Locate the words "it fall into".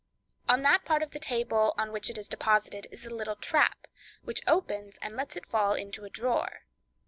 5.35-6.05